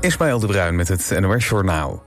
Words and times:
Ismaël 0.00 0.38
de 0.38 0.46
Bruin 0.46 0.76
met 0.76 0.88
het 0.88 1.20
NOS 1.20 1.48
Journaal. 1.48 2.02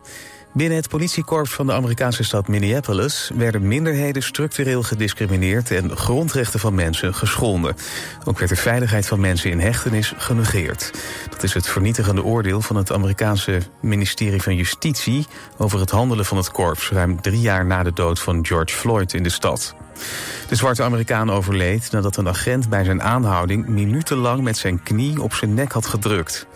Binnen 0.54 0.78
het 0.78 0.90
politiekorps 0.90 1.54
van 1.54 1.66
de 1.66 1.74
Amerikaanse 1.74 2.24
stad 2.24 2.48
Minneapolis... 2.48 3.32
werden 3.36 3.68
minderheden 3.68 4.24
structureel 4.24 4.84
gediscrimineerd... 4.84 5.72
en 5.72 5.98
grondrechten 5.98 6.60
van 6.60 6.76
mensen 6.76 7.14
geschonden. 7.14 7.76
Ook 8.26 8.38
werd 8.38 8.50
de 8.50 8.56
veiligheid 8.56 9.08
van 9.08 9.20
mensen 9.20 9.52
in 9.52 9.60
hechtenis 9.60 10.14
genegeerd. 10.18 10.92
Dat 11.30 11.44
is 11.44 11.54
het 11.54 11.68
vernietigende 11.68 12.24
oordeel 12.24 12.62
van 12.62 12.76
het 12.76 12.92
Amerikaanse 12.92 13.62
ministerie 13.82 14.42
van 14.42 14.56
Justitie... 14.56 15.28
over 15.58 15.80
het 15.80 15.90
handelen 15.90 16.26
van 16.26 16.38
het 16.38 16.52
korps... 16.52 16.90
ruim 16.90 17.22
drie 17.22 17.42
jaar 17.42 17.66
na 17.66 17.84
de 17.84 17.94
dood 17.94 18.20
van 18.20 18.46
George 18.46 18.76
Floyd 18.76 19.14
in 19.14 19.24
de 19.24 19.30
stad. 19.30 19.76
De 20.48 20.56
zwarte 20.56 20.84
Amerikaan 20.84 21.32
overleed 21.32 21.92
nadat 21.92 22.18
een 22.18 22.28
agent 22.28 22.70
bij 22.70 22.84
zijn 22.84 23.02
aanhouding... 23.02 23.68
minutenlang 23.68 24.42
met 24.42 24.58
zijn 24.58 24.84
knie 24.84 25.22
op 25.22 25.34
zijn 25.34 25.54
nek 25.54 25.72
had 25.72 25.86
gedrukt. 25.86 26.48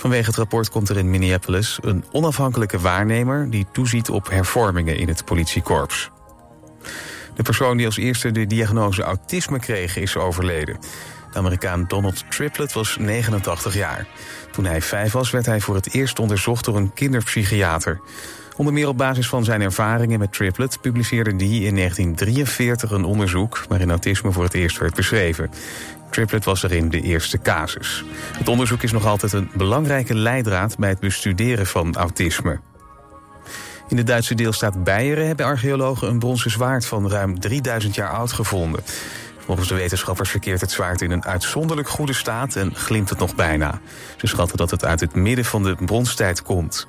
Vanwege 0.00 0.26
het 0.26 0.36
rapport 0.36 0.70
komt 0.70 0.88
er 0.88 0.96
in 0.96 1.10
Minneapolis 1.10 1.78
een 1.82 2.04
onafhankelijke 2.12 2.78
waarnemer... 2.78 3.50
die 3.50 3.66
toeziet 3.72 4.10
op 4.10 4.30
hervormingen 4.30 4.96
in 4.96 5.08
het 5.08 5.24
politiekorps. 5.24 6.10
De 7.34 7.42
persoon 7.42 7.76
die 7.76 7.86
als 7.86 7.96
eerste 7.96 8.30
de 8.30 8.46
diagnose 8.46 9.02
autisme 9.02 9.58
kreeg 9.58 9.96
is 9.96 10.16
overleden. 10.16 10.78
De 11.32 11.38
Amerikaan 11.38 11.84
Donald 11.88 12.24
Triplett 12.30 12.72
was 12.72 12.96
89 12.96 13.74
jaar. 13.74 14.06
Toen 14.52 14.64
hij 14.64 14.82
vijf 14.82 15.12
was 15.12 15.30
werd 15.30 15.46
hij 15.46 15.60
voor 15.60 15.74
het 15.74 15.94
eerst 15.94 16.18
onderzocht 16.18 16.64
door 16.64 16.76
een 16.76 16.92
kinderpsychiater. 16.92 18.00
Onder 18.56 18.72
meer 18.72 18.88
op 18.88 18.96
basis 18.96 19.28
van 19.28 19.44
zijn 19.44 19.60
ervaringen 19.60 20.18
met 20.18 20.32
Triplett 20.32 20.80
publiceerde 20.80 21.36
die 21.36 21.64
in 21.64 21.74
1943 21.74 22.90
een 22.90 23.04
onderzoek 23.04 23.64
waarin 23.68 23.90
autisme 23.90 24.32
voor 24.32 24.44
het 24.44 24.54
eerst 24.54 24.78
werd 24.78 24.94
beschreven. 24.94 25.50
Triplet 26.10 26.44
was 26.44 26.62
erin 26.62 26.88
de 26.88 27.00
eerste 27.00 27.38
casus. 27.38 28.04
Het 28.38 28.48
onderzoek 28.48 28.82
is 28.82 28.92
nog 28.92 29.06
altijd 29.06 29.32
een 29.32 29.50
belangrijke 29.54 30.14
leidraad 30.14 30.78
bij 30.78 30.88
het 30.88 31.00
bestuderen 31.00 31.66
van 31.66 31.96
autisme. 31.96 32.60
In 33.88 33.96
de 33.96 34.02
Duitse 34.02 34.34
deelstaat 34.34 34.84
Beieren 34.84 35.26
hebben 35.26 35.46
archeologen 35.46 36.08
een 36.08 36.18
bronzen 36.18 36.50
zwaard 36.50 36.86
van 36.86 37.10
ruim 37.10 37.40
3000 37.40 37.94
jaar 37.94 38.10
oud 38.10 38.32
gevonden. 38.32 38.82
Volgens 39.38 39.68
de 39.68 39.74
wetenschappers 39.74 40.30
verkeert 40.30 40.60
het 40.60 40.70
zwaard 40.70 41.00
in 41.00 41.10
een 41.10 41.24
uitzonderlijk 41.24 41.88
goede 41.88 42.12
staat 42.12 42.56
en 42.56 42.74
glimt 42.74 43.10
het 43.10 43.18
nog 43.18 43.34
bijna. 43.34 43.80
Ze 44.16 44.26
schatten 44.26 44.56
dat 44.56 44.70
het 44.70 44.84
uit 44.84 45.00
het 45.00 45.14
midden 45.14 45.44
van 45.44 45.62
de 45.62 45.76
bronstijd 45.84 46.42
komt. 46.42 46.86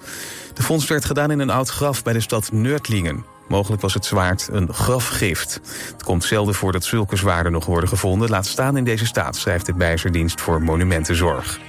De 0.54 0.64
vondst 0.64 0.90
werd 0.90 1.06
gedaan 1.06 1.32
in 1.32 1.40
een 1.40 1.50
oud 1.50 1.70
graf 1.70 2.04
bij 2.04 2.14
de 2.14 2.20
stad 2.20 2.52
Nördlingen. 2.52 3.26
Mogelijk 3.52 3.82
was 3.82 3.94
het 3.94 4.06
zwaard 4.06 4.48
een 4.52 4.74
grafgift. 4.74 5.60
Het 5.92 6.04
komt 6.04 6.24
zelden 6.24 6.56
voor 6.56 6.72
dat 6.72 6.84
zulke 6.84 7.16
zwaarden 7.16 7.52
nog 7.52 7.66
worden 7.66 7.90
gevonden. 7.90 8.30
Laat 8.30 8.46
staan 8.46 8.78
in 8.78 8.84
deze 8.84 9.06
staat, 9.06 9.36
schrijft 9.36 9.66
de 9.66 9.74
Bijzerdienst 9.74 10.42
voor 10.42 10.62
Monumentenzorg. 10.62 11.60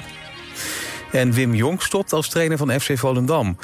En 1.13 1.33
Wim 1.33 1.55
Jonk 1.55 1.83
stopt 1.83 2.13
als 2.13 2.29
trainer 2.29 2.59
van 2.59 2.81
FC 2.81 2.99
Volendam. 2.99 3.57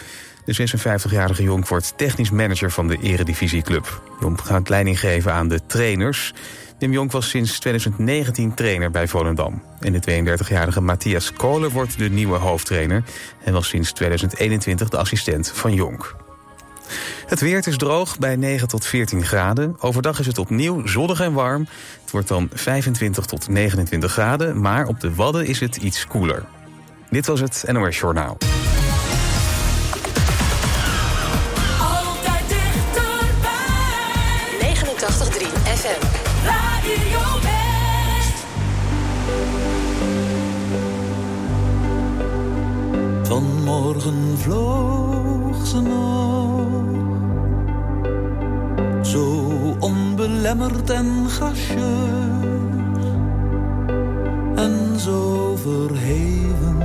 De 0.44 0.70
56-jarige 0.70 1.42
Jonk 1.42 1.68
wordt 1.68 1.92
technisch 1.96 2.30
manager 2.30 2.70
van 2.70 2.88
de 2.88 2.98
Eredivisieclub. 3.02 4.02
Jonk 4.20 4.40
gaat 4.40 4.68
leiding 4.68 5.00
geven 5.00 5.32
aan 5.32 5.48
de 5.48 5.66
trainers. 5.66 6.34
Wim 6.78 6.92
Jonk 6.92 7.12
was 7.12 7.28
sinds 7.28 7.58
2019 7.58 8.54
trainer 8.54 8.90
bij 8.90 9.08
Volendam. 9.08 9.62
En 9.80 9.92
de 9.92 10.22
32-jarige 10.36 10.80
Matthias 10.80 11.32
Kolen 11.32 11.70
wordt 11.70 11.98
de 11.98 12.10
nieuwe 12.10 12.36
hoofdtrainer... 12.36 13.04
en 13.44 13.52
was 13.52 13.68
sinds 13.68 13.92
2021 13.92 14.88
de 14.88 14.96
assistent 14.96 15.50
van 15.54 15.74
Jonk. 15.74 16.26
Het 17.26 17.40
weer 17.40 17.66
is 17.66 17.76
droog 17.76 18.18
bij 18.18 18.36
9 18.36 18.68
tot 18.68 18.86
14 18.86 19.24
graden. 19.24 19.76
Overdag 19.80 20.18
is 20.18 20.26
het 20.26 20.38
opnieuw 20.38 20.86
zonnig 20.86 21.20
en 21.20 21.32
warm. 21.32 21.68
Het 22.00 22.10
wordt 22.10 22.28
dan 22.28 22.48
25 22.52 23.24
tot 23.24 23.48
29 23.48 24.12
graden, 24.12 24.60
maar 24.60 24.86
op 24.86 25.00
de 25.00 25.14
Wadden 25.14 25.46
is 25.46 25.60
het 25.60 25.76
iets 25.76 26.06
koeler. 26.06 26.44
Dit 27.10 27.26
was 27.26 27.40
het 27.40 27.64
NOS 27.66 27.98
Journaal. 27.98 28.36
Altijd 31.80 32.48
dichterbij. 32.48 33.78
89.3 34.60 35.46
FM. 35.64 36.04
Radio 36.44 37.40
West. 37.42 38.46
Vanmorgen 43.28 44.38
vloog 44.38 45.66
ze 45.66 45.80
nog, 45.80 46.17
onbelemmerd 50.38 50.90
en 50.90 51.28
gracieus. 51.28 53.04
En 54.54 54.98
zo 54.98 55.56
verheven, 55.56 56.76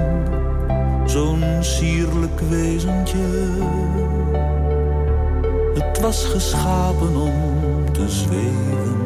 zo'n 1.05 1.43
sierlijk 1.59 2.39
wezentje. 2.49 3.17
Het 5.73 5.99
was 6.01 6.25
geschapen 6.25 7.15
om 7.15 7.33
te 7.91 8.09
zweven, 8.09 8.97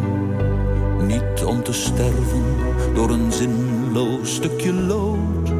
niet 1.07 1.44
om 1.46 1.63
te 1.63 1.74
sterven 1.74 2.44
door 2.94 3.09
een 3.09 3.31
zinloos 3.31 4.36
stukje 4.36 4.74
lood 4.74 5.52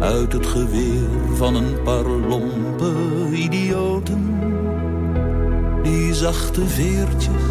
uit 0.00 0.32
het 0.32 0.46
geweer 0.46 1.08
van 1.34 1.54
een 1.54 1.82
paar 1.82 2.06
lompe 2.06 2.92
idioten. 3.32 4.33
Die 5.84 6.14
zachte 6.14 6.66
veertjes, 6.66 7.46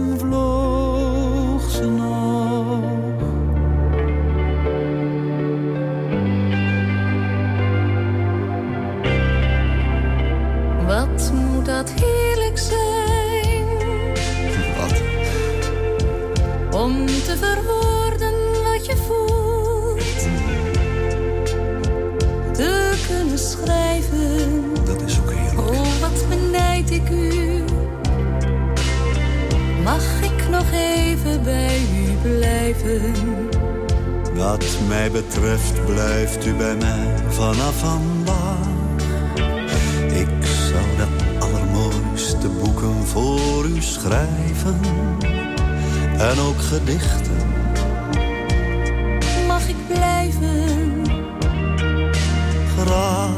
schrijven. 44.03 44.81
En 46.19 46.39
ook 46.39 46.61
gedichten. 46.61 47.37
Mag 49.47 49.69
ik 49.69 49.77
blijven? 49.87 51.03
Graag. 52.79 53.31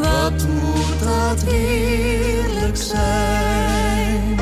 Wat 0.00 0.46
moet 0.48 1.00
dat 1.02 1.42
heerlijk 1.52 2.76
zijn? 2.76 4.38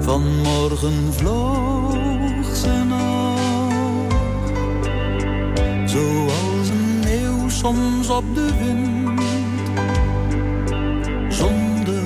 Vanmorgen 0.00 1.12
vloog 1.12 1.79
soms 7.60 8.08
op 8.08 8.34
de 8.34 8.48
wind. 8.58 9.20
Zonder 11.34 12.02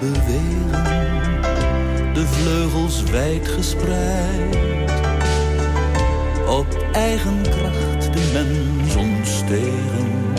bewegen. 0.00 0.84
De 2.14 2.26
vleugels 2.26 3.02
wijd 3.02 3.48
gespreid. 3.48 4.56
Op 6.48 6.86
eigen 6.92 7.42
kracht 7.42 8.12
de 8.12 8.30
mens 8.32 8.96
ontstegen. 8.96 10.34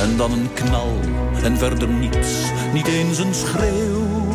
En 0.00 0.16
dan 0.16 0.32
een 0.32 0.52
knal 0.54 0.98
en 1.42 1.56
verder 1.58 1.88
niets, 1.88 2.52
niet 2.72 2.86
eens 2.86 3.18
een 3.18 3.34
schreeuw. 3.34 4.30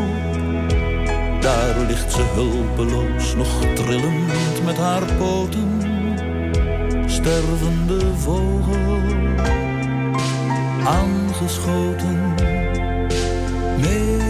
Daar 1.39 1.79
ligt 1.87 2.11
ze 2.11 2.21
hulpeloos, 2.33 3.35
nog 3.35 3.65
trillend 3.75 4.63
met 4.65 4.77
haar 4.77 5.03
poten. 5.17 5.66
Stervende 7.27 7.99
vogel, 8.17 9.01
aangeschoten. 10.85 12.19
Meeuw, 13.79 14.26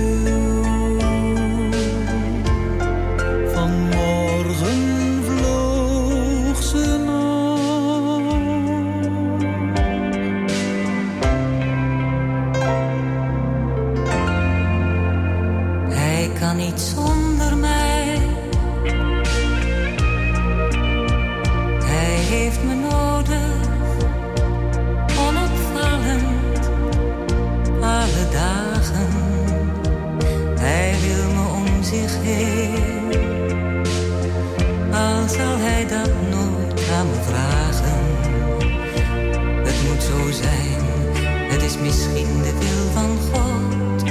misschien 42.18 42.44
de 42.44 42.54
wil 42.60 42.92
van 42.94 43.18
God. 43.32 44.04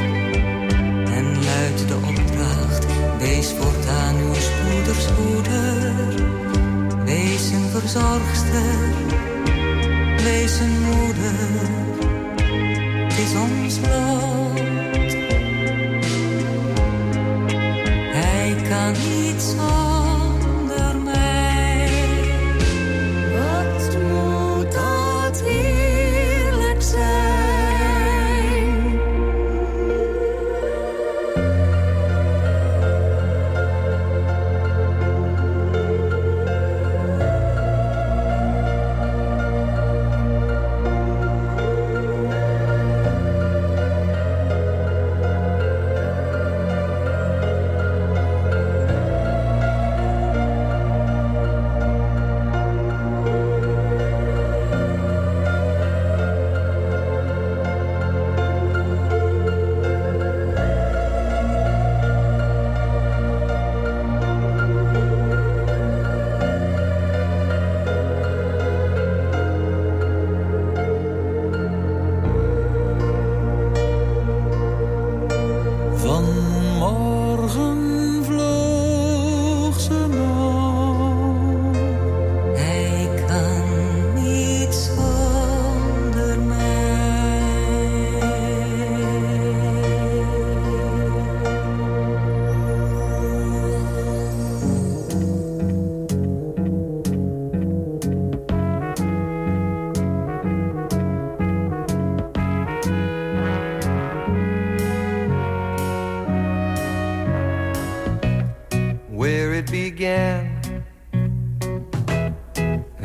En 1.11 1.45
luidt 1.45 1.89
de 1.89 1.95
opdracht, 1.95 2.87
wees 3.19 3.55
voortaan 3.59 4.17
uw 4.17 4.35
spoeders 4.35 5.09
moeder. 5.19 5.95
Wees 7.05 7.51
een 7.51 7.69
verzorgster, 7.71 8.79
wees 10.23 10.59
een 10.59 10.81
moeder. 10.81 11.35
Het 13.09 13.19
is 13.19 13.35
ons 13.35 13.79
lot. 13.81 14.36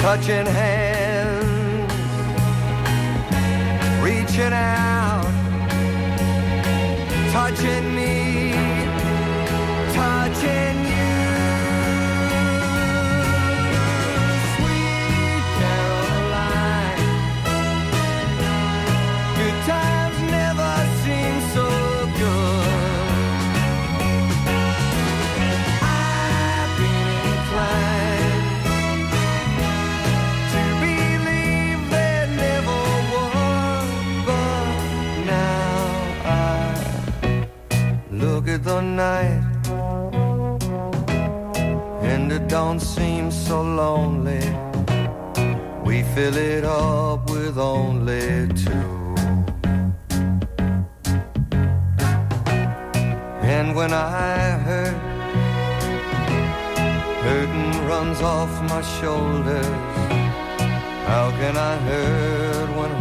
touching 0.00 0.46
hands, 0.46 1.92
reaching 4.02 4.54
out, 4.54 5.26
touching 7.32 7.94
me, 7.94 8.09
don't 42.50 42.80
seem 42.80 43.30
so 43.30 43.62
lonely. 43.62 44.44
We 45.84 46.02
fill 46.14 46.36
it 46.36 46.64
up 46.64 47.30
with 47.30 47.56
only 47.56 48.48
two. 48.48 49.14
And 53.56 53.74
when 53.74 53.92
I 53.92 54.58
hurt 54.66 55.10
Burden 57.22 57.86
runs 57.86 58.22
off 58.22 58.50
my 58.62 58.80
shoulders. 58.98 59.66
How 61.06 61.30
can 61.38 61.54
I 61.54 61.76
hurt 61.76 62.68
when 62.78 62.99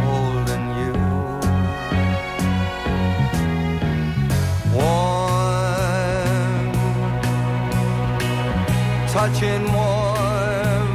touching 9.20 9.66
warm, 9.74 10.88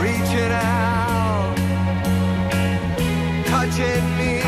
reaching 0.00 0.52
out, 0.52 1.56
touching 3.46 4.16
me, 4.16 4.41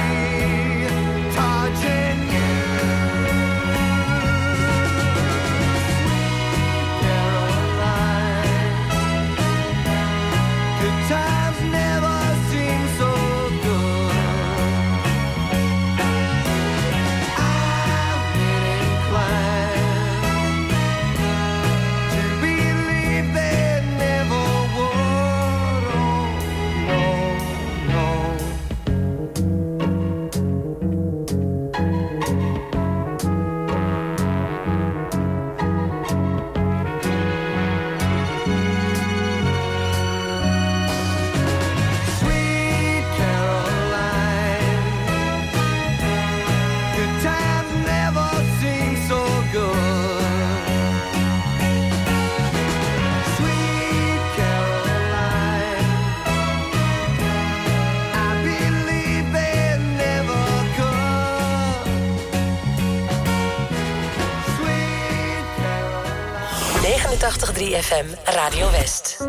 fm 67.75 68.09
Radio 68.37 68.67
West. 68.69 69.21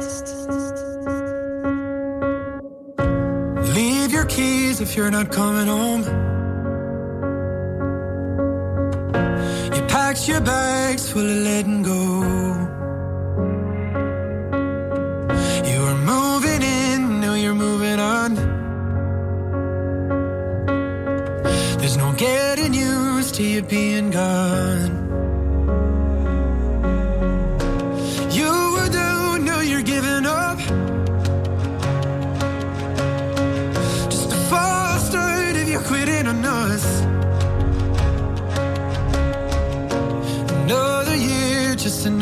Leave 3.74 4.12
your 4.12 4.26
keys 4.26 4.82
if 4.82 4.96
you're 4.96 5.10
not 5.10 5.32
coming 5.32 5.66
home. 5.66 6.04
You 9.76 9.82
packed 9.88 10.28
your 10.28 10.42
bags 10.42 11.12
full 11.12 11.28
of 11.28 11.38
letting 11.48 11.82
go. 11.82 12.15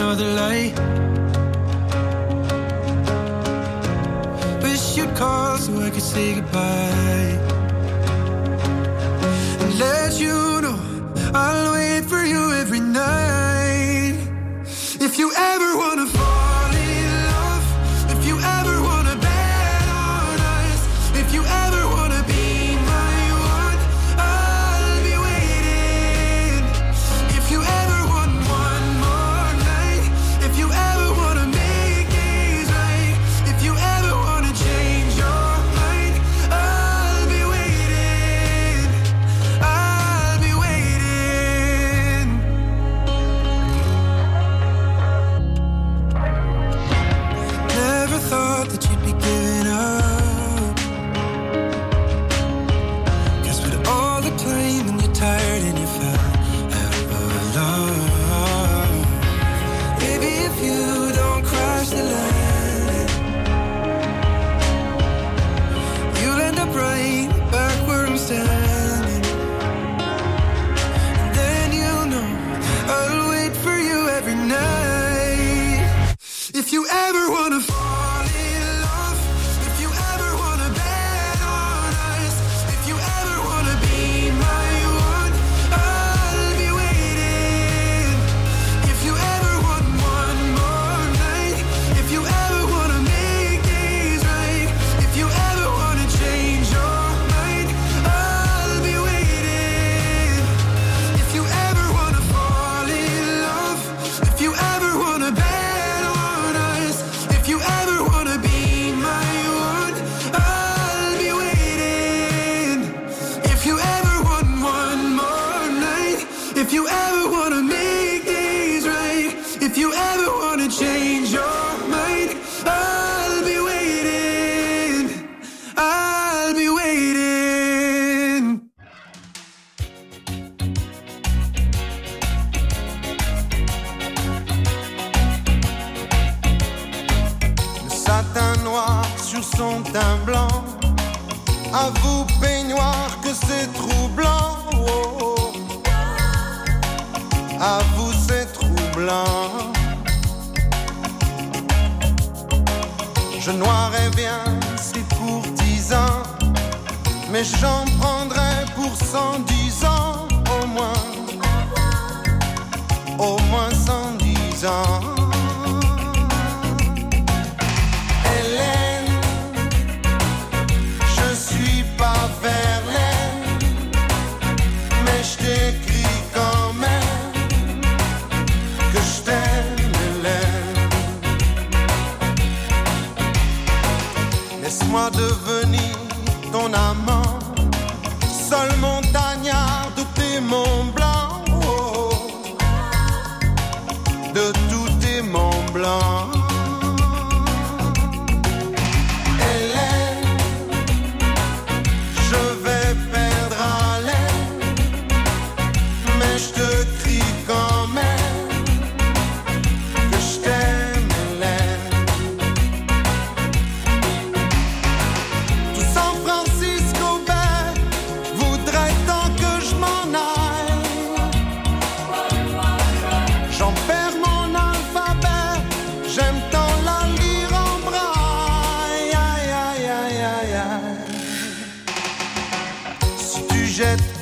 another 0.03 0.33
light. 0.33 0.74
Wish 4.62 4.98
you'd 4.98 5.15
call 5.15 5.57
so 5.57 5.72
I 5.79 5.89
could 5.89 6.07
say 6.13 6.36
goodbye. 6.36 7.33
And 9.62 9.79
let 9.79 10.19
you 10.19 10.62
know 10.63 10.77
I'll 11.33 11.72
wait 11.74 12.03
for 12.12 12.24
you 12.24 12.41
every 12.62 12.81
night. 12.81 14.17
If 15.07 15.17
you 15.19 15.31
ever 15.51 15.69
wanna 15.77 16.07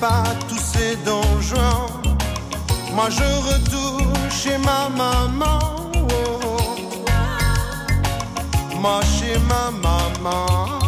pas 0.02 0.24
tous 0.50 0.58
ces 0.74 0.96
donjons. 1.06 1.86
Moi 2.96 3.08
je 3.10 3.28
retourne 3.50 4.30
chez 4.32 4.58
ma 4.58 4.90
maman. 4.90 5.60
Oh, 5.96 6.08
oh, 6.12 6.40
oh. 6.44 7.18
Moi 8.82 9.00
chez 9.16 9.38
ma 9.48 9.70
maman. 9.86 10.81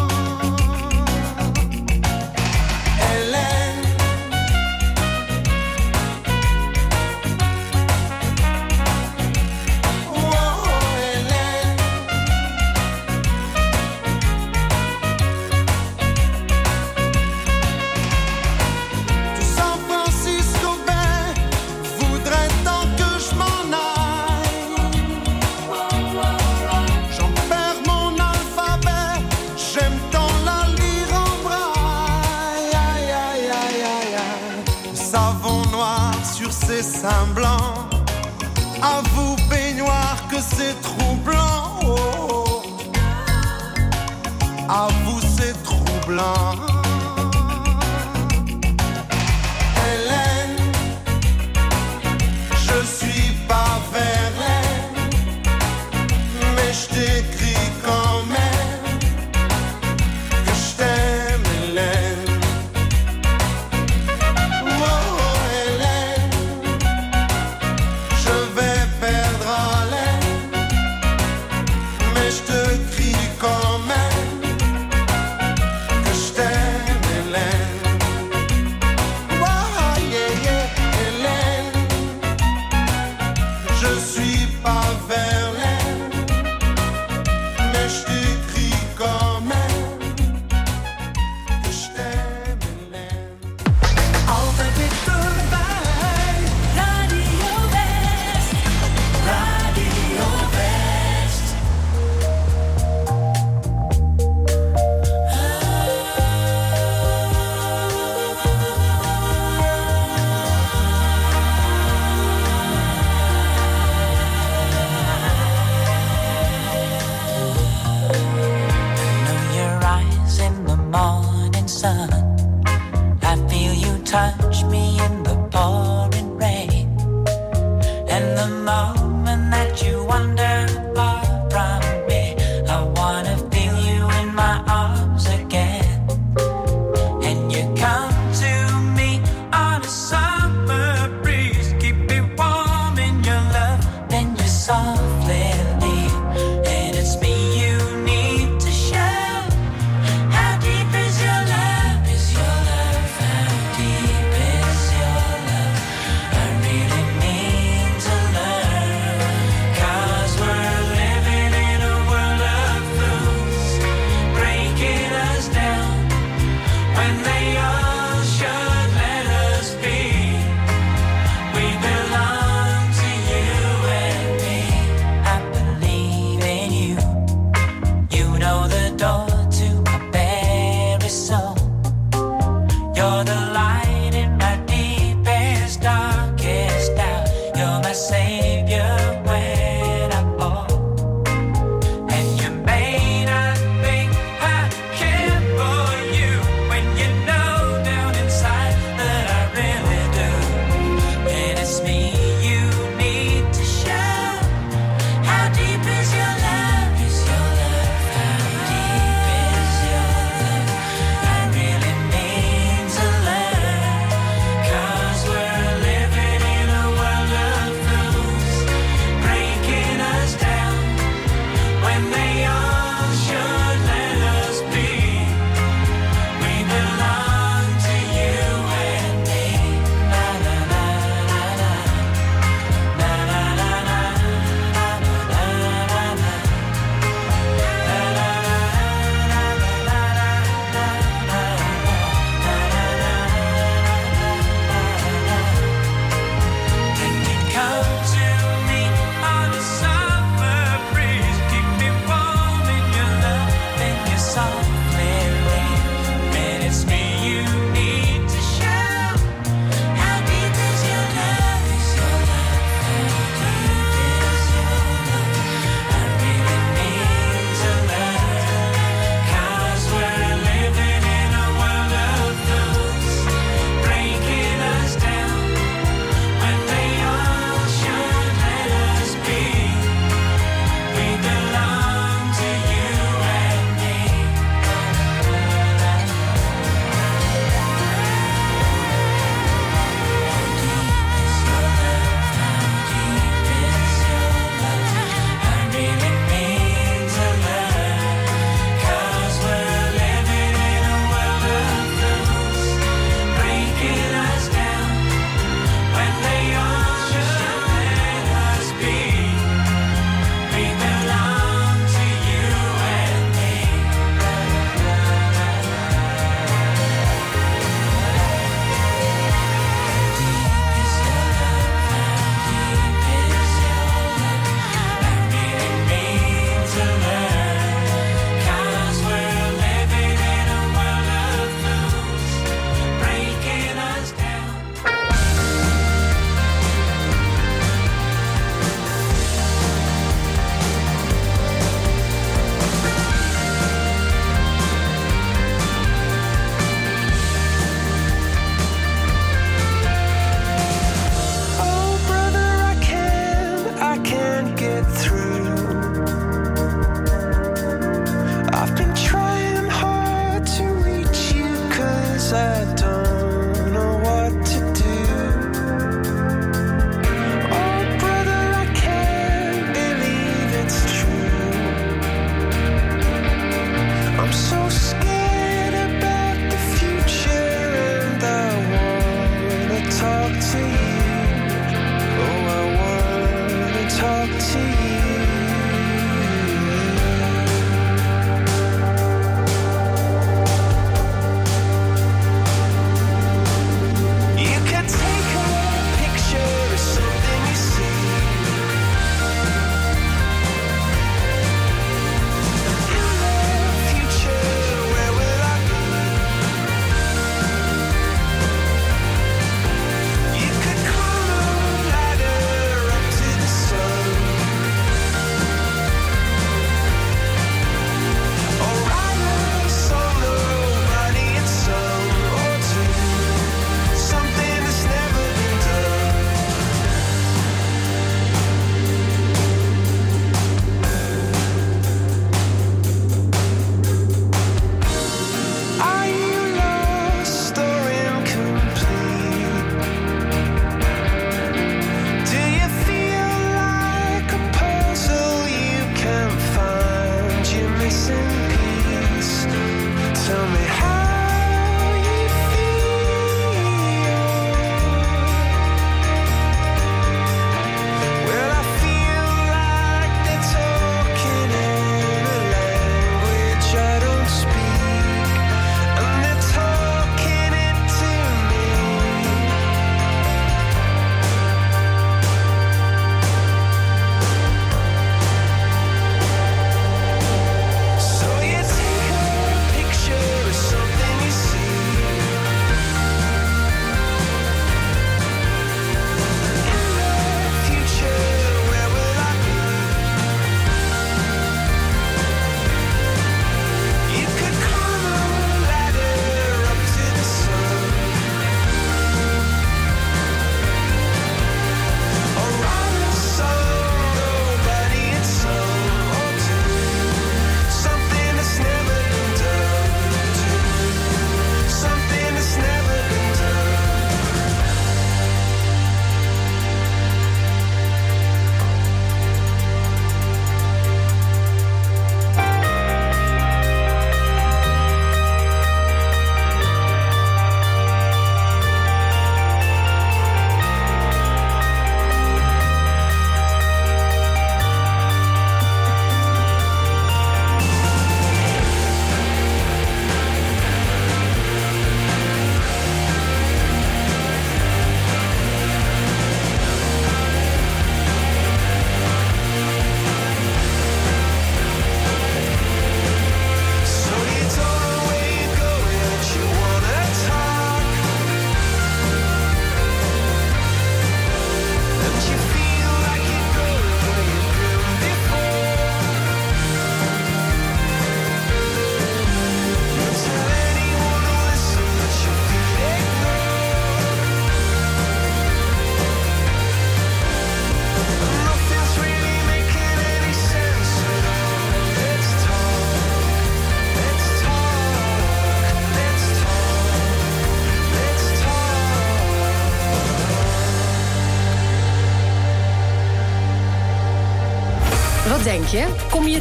Vous, 44.76 45.20
c'est 45.20 45.54
troublant. 45.62 46.73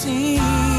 seen. 0.00 0.69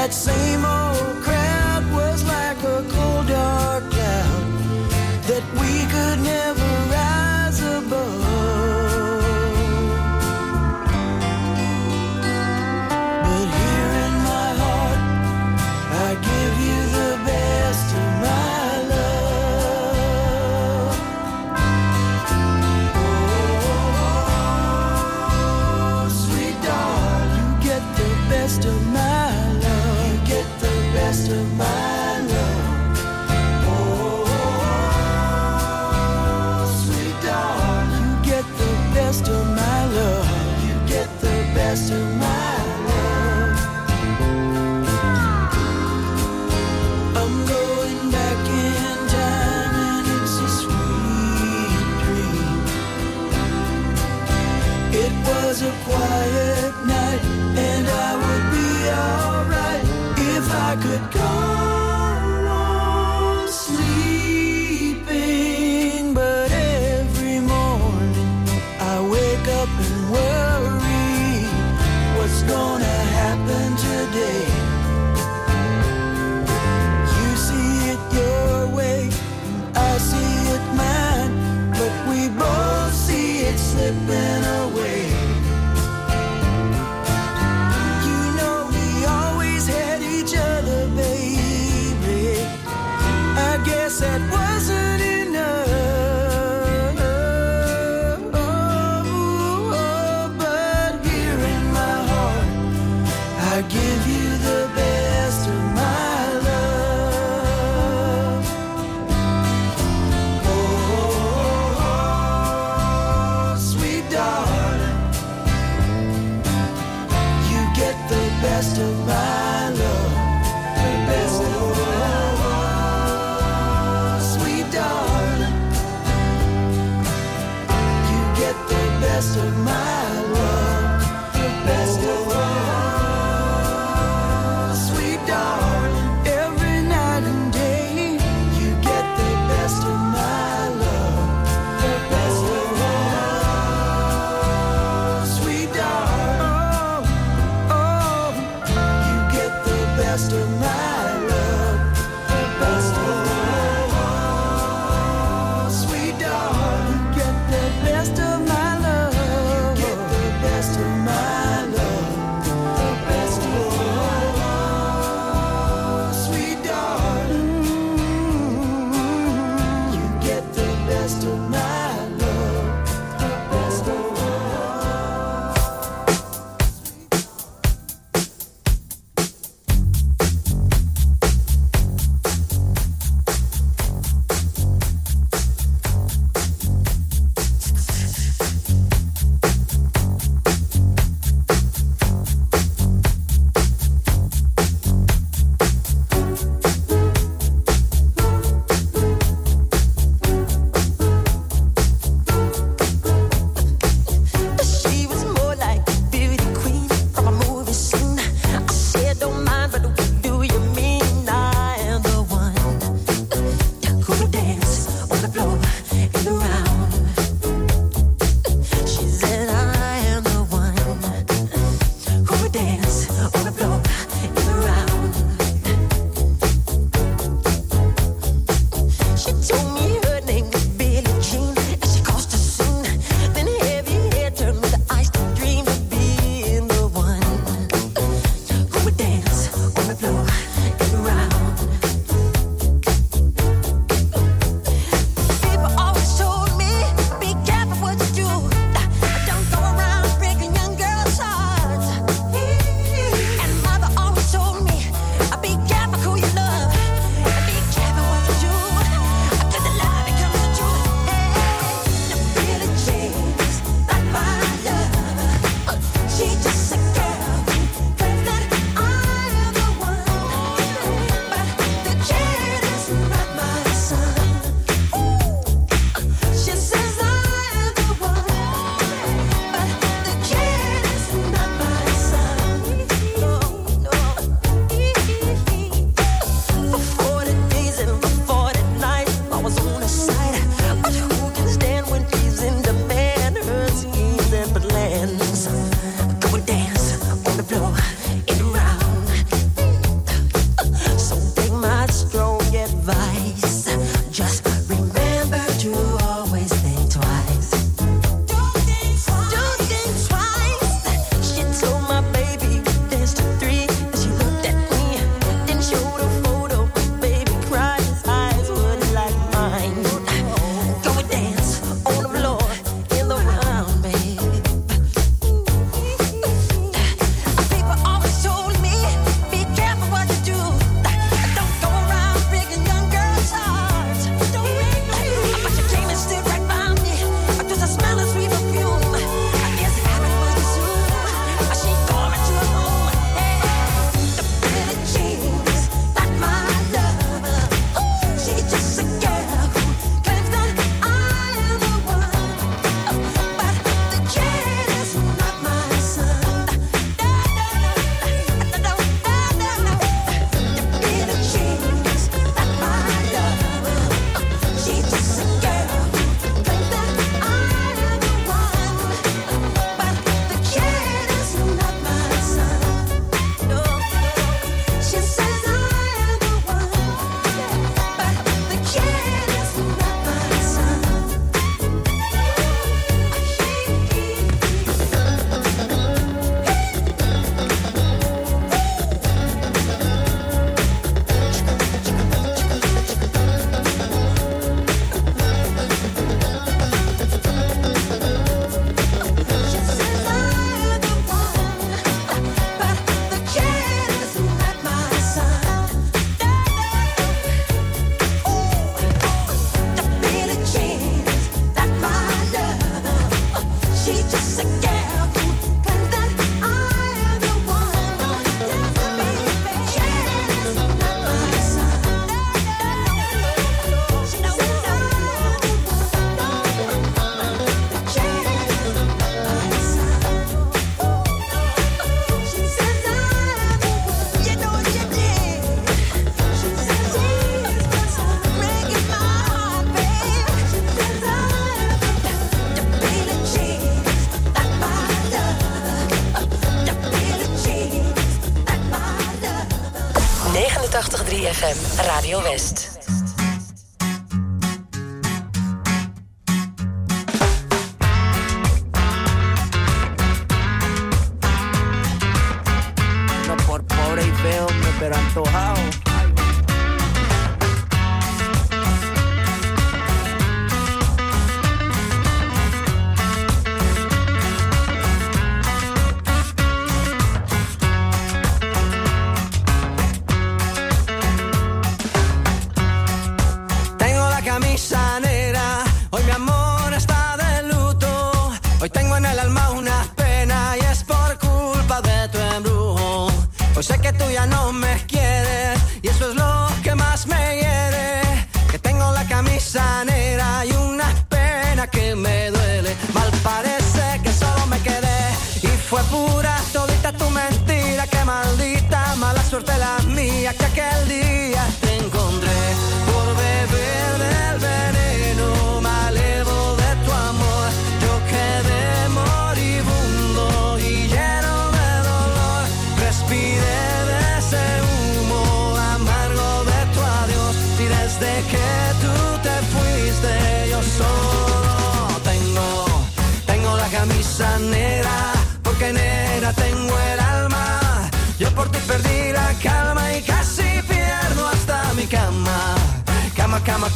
That 0.00 0.14
same 0.14 0.64
old 0.64 0.79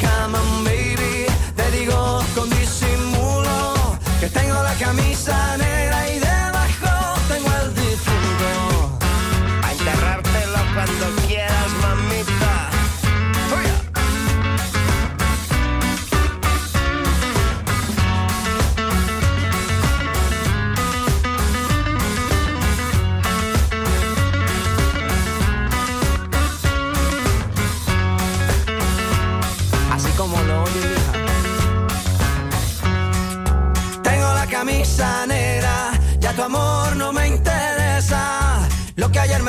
Camán, 0.00 0.64
baby. 0.64 1.26
Te 1.56 1.70
digo 1.70 2.22
con 2.34 2.50
disimulo 2.50 3.74
que 4.20 4.28
tengo 4.28 4.62
la 4.62 4.74
camisa. 4.74 5.63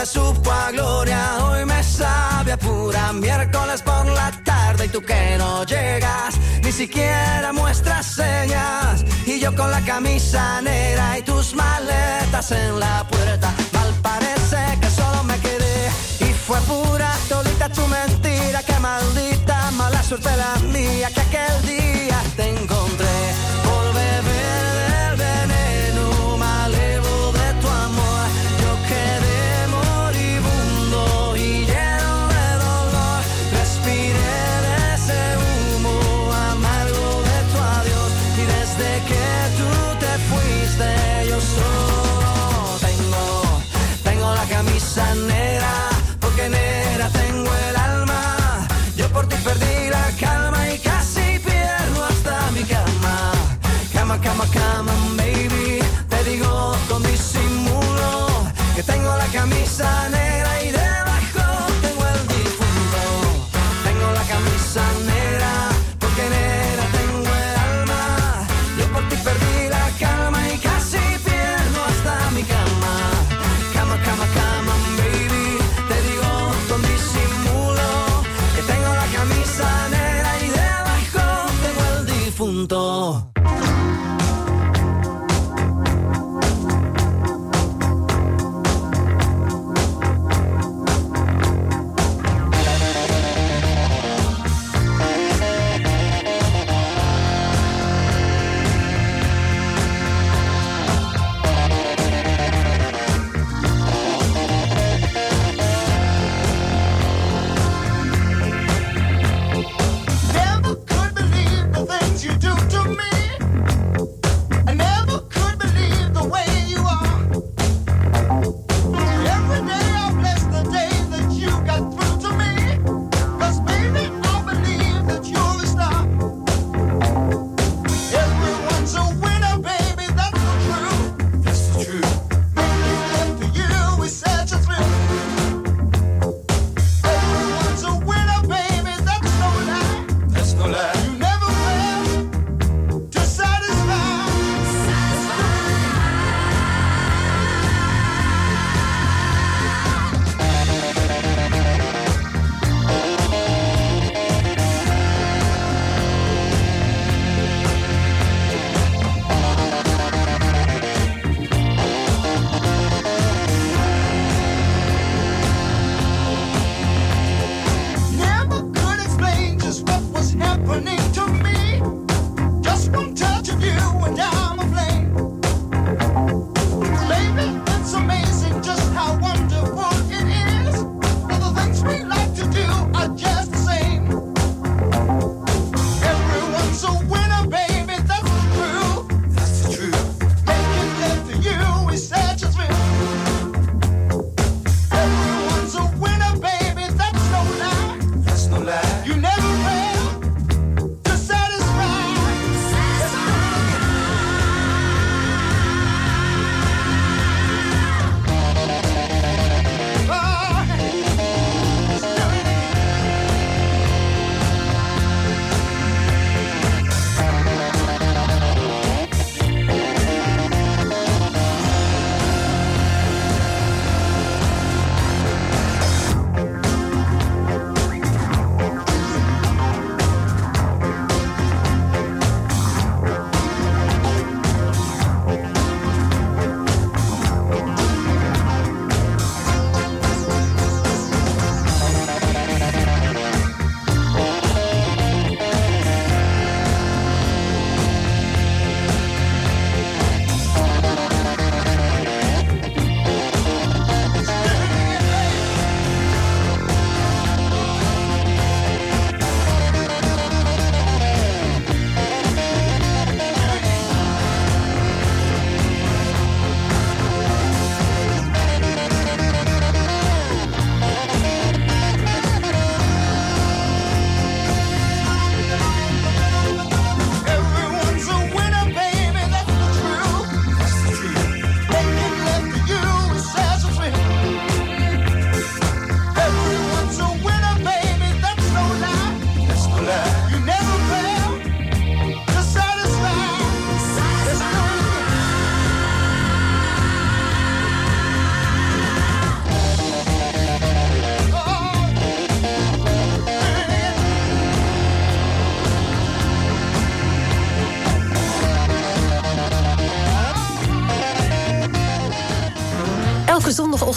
supo 0.05 0.51
a 0.51 0.71
gloria, 0.71 1.37
hoy 1.45 1.65
me 1.65 1.83
sabe 1.83 2.51
a 2.51 2.57
pura 2.57 3.11
miércoles 3.13 3.81
por 3.81 4.05
la 4.05 4.31
tarde. 4.43 4.85
Y 4.85 4.89
tú 4.89 5.01
que 5.01 5.35
no 5.37 5.63
llegas, 5.63 6.35
ni 6.63 6.71
siquiera 6.71 7.51
muestras 7.53 8.05
señas. 8.05 9.03
Y 9.25 9.39
yo 9.39 9.55
con 9.55 9.71
la 9.71 9.81
camisa 9.81 10.61
negra 10.61 11.17
y 11.17 11.23
tus 11.23 11.55
maletas 11.55 12.51
en 12.51 12.79
la 12.79 13.05
puerta, 13.07 13.53
mal 13.73 13.93
parece 14.01 14.77
que 14.79 14.89
solo 14.89 15.23
me 15.23 15.37
quedé. 15.39 15.89
Y 16.19 16.33
fue 16.33 16.59
pura 16.61 17.11
tolita 17.27 17.69
tu 17.69 17.85
mentira, 17.87 18.61
que 18.63 18.79
maldita 18.79 19.71
mala 19.71 20.03
suerte 20.03 20.29
la 20.37 20.55
mía 20.71 21.09
que 21.13 21.21
aquel 21.21 21.61
día 21.65 22.21
te 22.35 22.49
encontré. 22.49 23.04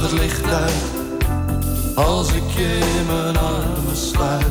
Mag 0.00 0.10
het 0.10 0.20
licht 0.20 0.44
uit 0.44 0.72
als 1.94 2.32
ik 2.32 2.50
je 2.56 2.78
in 2.98 3.06
mijn 3.06 3.36
armen 3.36 3.96
sluit. 3.96 4.44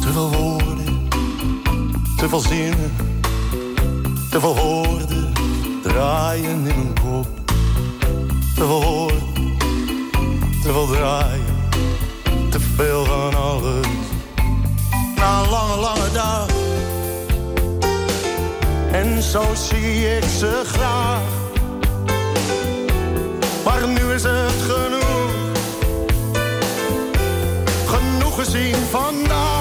Te 0.00 0.12
veel 0.12 0.30
woorden, 0.30 1.08
te 2.16 2.28
veel 2.28 2.40
zinnen, 2.40 2.73
te 4.34 4.40
veel 4.40 4.54
woorden 4.54 5.32
draaien 5.82 6.50
in 6.50 6.62
mijn 6.62 6.94
kop. 7.02 7.26
Te 8.54 8.66
veel 8.66 8.82
woorden, 8.82 9.22
te 10.62 10.72
veel 10.72 10.86
draaien, 10.86 11.58
te 12.50 12.60
veel 12.60 13.04
van 13.04 13.34
alles. 13.34 13.86
Na 15.16 15.40
een 15.42 15.48
lange, 15.50 15.76
lange 15.76 16.10
dag. 16.12 16.46
En 18.92 19.22
zo 19.22 19.42
zie 19.54 20.16
ik 20.16 20.24
ze 20.38 20.62
graag. 20.66 21.22
Maar 23.64 23.88
nu 23.88 24.12
is 24.12 24.22
het 24.22 24.62
genoeg. 24.68 25.30
Genoeg 27.86 28.34
gezien 28.34 28.74
vandaag. 28.90 29.53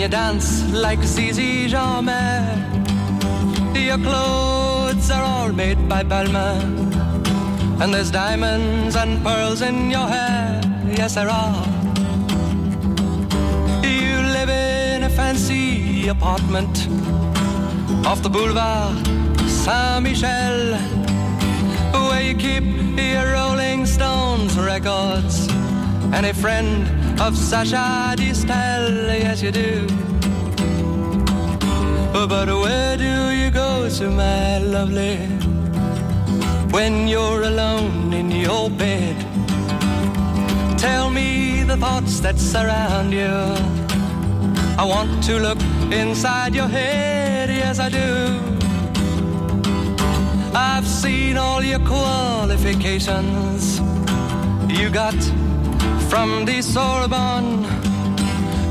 You 0.00 0.08
dance 0.08 0.62
like 0.72 1.02
Zizi 1.02 1.68
Jeanmaire. 1.68 2.56
Your 3.74 3.98
clothes 3.98 5.10
are 5.10 5.22
all 5.22 5.52
made 5.52 5.88
by 5.88 6.02
Balmain, 6.02 6.92
and 7.80 7.94
there's 7.94 8.10
diamonds 8.10 8.96
and 8.96 9.22
pearls 9.24 9.62
in 9.62 9.90
your 9.90 10.06
hair. 10.06 10.60
Yes, 10.96 11.14
there 11.14 11.28
are. 11.28 11.66
You 13.82 14.16
live 14.36 14.50
in 14.50 15.04
a 15.04 15.10
fancy 15.10 16.08
apartment 16.08 16.88
off 18.06 18.22
the 18.22 18.30
boulevard 18.30 19.06
Saint 19.48 20.02
Michel, 20.02 20.74
where 22.08 22.22
you 22.22 22.34
keep 22.36 22.64
your 22.96 23.32
Rolling 23.32 23.86
Stones 23.86 24.58
records 24.58 25.48
and 26.12 26.26
a 26.26 26.34
friend 26.34 26.97
of 27.20 27.36
Sasha 27.36 28.14
Distel. 28.16 29.08
Yes, 29.08 29.42
you 29.42 29.50
do. 29.50 29.86
But 32.12 32.48
where 32.48 32.96
do 32.96 33.30
you 33.30 33.50
go 33.50 33.88
to, 33.88 34.10
my 34.10 34.58
lovely, 34.58 35.16
when 36.70 37.08
you're 37.08 37.42
alone 37.42 38.12
in 38.12 38.30
your 38.30 38.70
bed? 38.70 39.16
Tell 40.78 41.10
me 41.10 41.64
the 41.64 41.76
thoughts 41.76 42.20
that 42.20 42.38
surround 42.38 43.12
you. 43.12 43.56
I 44.78 44.84
want 44.84 45.24
to 45.24 45.38
look 45.38 45.60
inside 45.92 46.54
your 46.54 46.68
head, 46.68 47.50
yes, 47.50 47.78
I 47.78 47.88
do. 47.88 48.40
I've 50.54 50.86
seen 50.86 51.36
all 51.36 51.62
your 51.62 51.80
qualifications 51.80 53.80
you 54.68 54.90
got 54.90 55.14
from 56.18 56.44
the 56.44 56.60
Sorbonne 56.60 57.64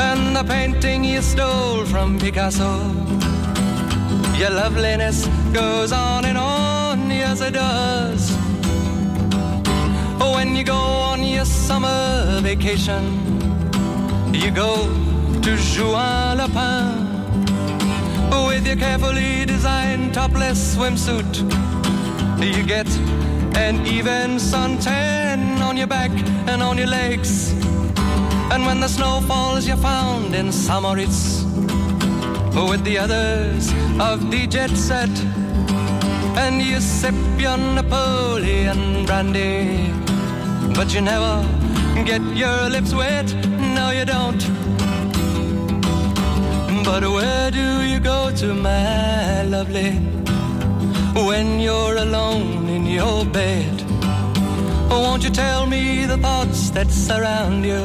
and 0.02 0.36
the 0.36 0.44
painting 0.44 1.02
you 1.06 1.22
stole 1.22 1.86
from 1.86 2.20
Picasso. 2.20 2.72
Your 4.38 4.50
loveliness 4.50 5.28
goes 5.54 5.94
on 5.94 6.26
and 6.26 6.38
on, 6.38 7.10
yes, 7.10 7.40
it 7.40 7.54
does. 7.54 8.36
When 10.36 10.58
you 10.58 10.66
go 10.66 10.82
on 11.12 11.24
your 11.24 11.46
summer 11.46 12.42
vacation, 12.42 13.04
you 14.34 14.52
go 14.52 14.72
to 15.46 15.52
Juan 15.74 16.40
Lapin 16.40 17.08
with 18.46 18.68
your 18.68 18.76
carefully 18.76 19.46
designed 19.46 20.14
topless 20.14 20.76
swimsuit. 20.76 21.34
You 22.58 22.64
get 22.64 22.88
an 23.58 23.86
even 23.88 24.38
suntan 24.38 25.62
on 25.62 25.76
your 25.76 25.88
back 25.88 26.12
and 26.48 26.62
on 26.62 26.78
your 26.78 26.88
legs. 26.88 27.52
And 28.52 28.66
when 28.66 28.80
the 28.80 28.88
snow 28.88 29.22
falls, 29.22 29.68
you're 29.68 29.78
found 29.78 30.36
in 30.36 30.52
Samoritz 30.52 31.44
with 32.70 32.84
the 32.84 32.98
others 32.98 33.72
of 34.00 34.32
the 34.32 34.48
jet 34.48 34.70
set. 34.70 35.10
And 36.38 36.62
you 36.62 36.80
sip 36.80 37.16
your 37.38 37.58
Napoleon 37.58 39.06
brandy, 39.06 39.92
but 40.76 40.94
you 40.94 41.02
never 41.02 41.44
get 42.06 42.22
your 42.36 42.70
lips 42.70 42.94
wet. 42.94 43.34
No, 43.76 43.90
you 43.90 44.06
don't. 44.06 44.44
But 46.84 47.04
where 47.10 47.52
do 47.52 47.82
you 47.82 48.00
go 48.00 48.32
to, 48.36 48.54
my 48.54 49.44
lovely, 49.44 50.00
when 51.26 51.60
you're 51.60 51.98
alone 51.98 52.70
in 52.70 52.86
your 52.86 53.26
bed? 53.26 53.82
Won't 54.90 55.24
you 55.24 55.30
tell 55.30 55.66
me 55.66 56.06
the 56.06 56.18
thoughts 56.18 56.70
that 56.72 56.92
surround 56.92 57.66
you? 57.66 57.82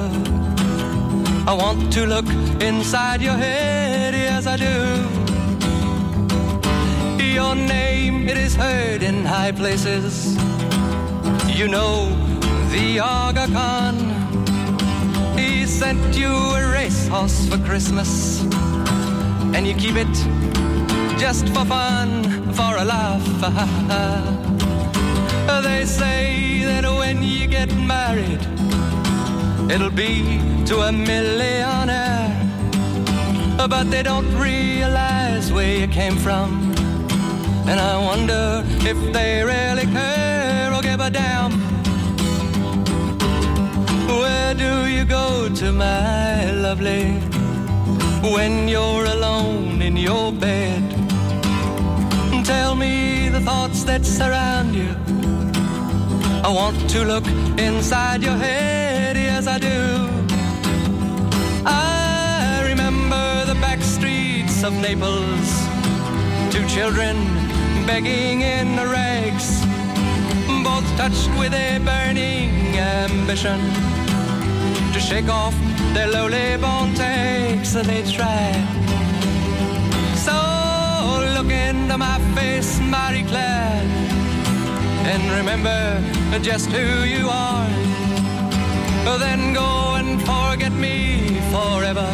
I 1.46 1.54
want 1.54 1.92
to 1.94 2.06
look 2.06 2.26
inside 2.60 3.22
your 3.22 3.34
head, 3.34 4.14
yes, 4.14 4.46
I 4.46 4.56
do. 4.56 4.76
Your 7.24 7.54
name, 7.54 8.28
it 8.28 8.36
is 8.36 8.54
heard 8.54 9.02
in 9.02 9.24
high 9.24 9.52
places. 9.52 10.36
You 11.48 11.68
know 11.68 12.08
the 12.70 13.00
Aga 13.00 13.46
Khan. 13.52 13.96
He 15.38 15.66
sent 15.66 16.16
you 16.16 16.28
a 16.28 16.70
racehorse 16.72 17.48
for 17.48 17.58
Christmas 17.58 18.42
and 19.54 19.66
you 19.66 19.74
keep 19.74 19.96
it 19.96 20.61
just 21.22 21.46
for 21.50 21.64
fun, 21.64 22.24
for 22.52 22.76
a 22.82 22.84
laugh. 22.84 23.24
they 25.62 25.86
say 25.86 26.64
that 26.64 26.84
when 26.84 27.22
you 27.22 27.46
get 27.46 27.72
married, 27.76 28.42
it'll 29.70 29.96
be 30.06 30.40
to 30.66 30.80
a 30.88 30.90
millionaire. 30.90 32.34
But 33.56 33.84
they 33.84 34.02
don't 34.02 34.28
realize 34.36 35.52
where 35.52 35.76
you 35.82 35.86
came 35.86 36.16
from. 36.16 36.74
And 37.70 37.78
I 37.78 37.94
wonder 38.10 38.64
if 38.90 38.98
they 39.12 39.44
really 39.44 39.86
care 39.98 40.74
or 40.74 40.82
give 40.82 41.00
a 41.00 41.08
damn. 41.08 41.52
Where 44.22 44.54
do 44.54 44.86
you 44.86 45.04
go 45.04 45.48
to, 45.60 45.72
my 45.72 46.50
lovely? 46.50 47.32
when 48.22 48.68
you're 48.68 49.06
alone 49.06 49.82
in 49.82 49.96
your 49.96 50.32
bed. 50.32 51.01
Tell 52.54 52.74
me 52.74 53.30
the 53.30 53.40
thoughts 53.40 53.82
that 53.84 54.04
surround 54.04 54.74
you. 54.74 54.90
I 56.48 56.50
want 56.60 56.78
to 56.90 57.00
look 57.12 57.26
inside 57.68 58.20
your 58.22 58.36
head, 58.46 59.16
yes, 59.16 59.46
I 59.46 59.58
do. 59.70 59.80
I 61.64 62.62
remember 62.70 63.26
the 63.46 63.58
back 63.66 63.80
streets 63.80 64.62
of 64.64 64.72
Naples, 64.74 65.50
two 66.52 66.64
children 66.76 67.16
begging 67.86 68.42
in 68.42 68.68
rags, 68.96 69.48
both 70.68 70.86
touched 71.00 71.30
with 71.40 71.54
a 71.54 71.78
burning 71.88 72.76
ambition 72.76 73.60
to 74.92 75.00
shake 75.00 75.30
off 75.40 75.54
their 75.94 76.08
lowly 76.16 76.56
bone 76.58 76.92
takes 76.94 77.74
and 77.76 77.88
they 77.88 78.02
try. 78.18 78.46
So 80.26 80.51
into 81.92 81.98
my 81.98 82.18
face, 82.34 82.80
Marie 82.80 83.22
Claire, 83.22 83.82
and 85.12 85.22
remember 85.36 86.00
just 86.40 86.70
who 86.70 87.04
you 87.04 87.28
are. 87.28 87.68
Then 89.18 89.52
go 89.52 89.96
and 89.96 90.18
forget 90.22 90.72
me 90.72 91.38
forever. 91.50 92.08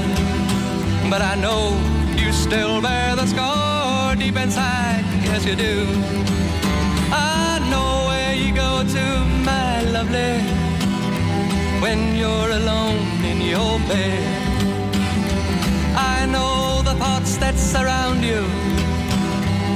But 1.09 1.23
I 1.23 1.37
know 1.37 1.79
you 2.17 2.33
still 2.33 2.83
bear 2.83 3.15
the 3.15 3.27
scar 3.27 4.17
deep 4.17 4.37
inside, 4.37 5.05
yes 5.23 5.45
you 5.45 5.55
do. 5.55 5.87
I 7.13 7.61
know 7.71 8.09
where 8.09 8.35
you 8.35 8.53
go 8.53 8.83
to, 8.83 9.05
my 9.45 9.83
lovely 9.83 10.41
when 11.81 12.17
you're 12.17 12.51
alone 12.51 13.25
in 13.25 13.41
your 13.41 13.79
bed. 13.87 14.49
I 15.95 16.27
know 16.27 16.83
the 16.83 16.95
thoughts 16.95 17.37
that 17.37 17.57
surround 17.57 18.25
you, 18.25 18.43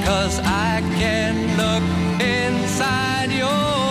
cause 0.05 0.41
I 0.41 0.81
can 0.99 1.35
look 1.57 1.85
inside 2.21 3.31
your 3.33 3.82